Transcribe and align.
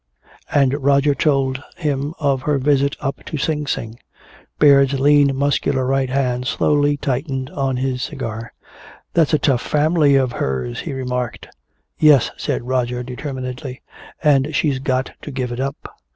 And 0.51 0.73
Roger 0.83 1.13
told 1.13 1.61
him 1.77 2.15
of 2.17 2.41
her 2.41 2.57
visit 2.57 2.95
up 3.01 3.23
to 3.25 3.37
Sing 3.37 3.67
Sing. 3.67 3.99
Baird's 4.57 4.99
lean 4.99 5.35
muscular 5.35 5.85
right 5.85 6.09
hand 6.09 6.47
slowly 6.47 6.97
tightened 6.97 7.51
on 7.51 7.77
his 7.77 8.07
chair. 8.07 8.51
"That's 9.13 9.35
a 9.35 9.37
tough 9.37 9.61
family 9.61 10.15
of 10.15 10.31
hers," 10.31 10.79
he 10.79 10.93
remarked. 10.93 11.49
"Yes," 11.99 12.31
said 12.35 12.63
Roger 12.65 13.03
determinedly, 13.03 13.83
"and 14.23 14.55
she's 14.55 14.79
got 14.79 15.11
to 15.21 15.29
give 15.29 15.51
it 15.51 15.59
up." 15.59 15.87